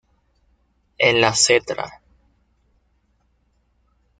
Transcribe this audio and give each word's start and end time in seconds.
En 0.97 1.21
la 1.21 1.31
Ctra. 1.33 2.01